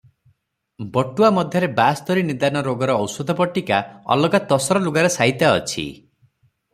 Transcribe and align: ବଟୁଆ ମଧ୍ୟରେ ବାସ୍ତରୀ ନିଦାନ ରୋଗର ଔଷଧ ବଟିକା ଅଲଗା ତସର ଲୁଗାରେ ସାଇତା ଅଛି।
ବଟୁଆ 0.93 1.27
ମଧ୍ୟରେ 1.33 1.67
ବାସ୍ତରୀ 1.79 2.23
ନିଦାନ 2.29 2.63
ରୋଗର 2.67 2.95
ଔଷଧ 3.03 3.35
ବଟିକା 3.41 3.81
ଅଲଗା 4.15 4.41
ତସର 4.53 4.81
ଲୁଗାରେ 4.87 5.13
ସାଇତା 5.17 5.53
ଅଛି। 5.59 5.87